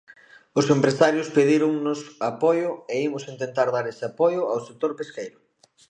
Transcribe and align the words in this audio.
Os 0.59 0.65
empresarios 0.75 1.31
pedíronnos 1.37 1.99
apoio 2.31 2.71
e 2.93 2.95
imos 3.07 3.23
intentar 3.33 3.67
dar 3.75 3.85
ese 3.91 4.03
apoio 4.11 4.41
ao 4.45 4.63
sector 4.67 4.91
pesqueiro. 4.99 5.37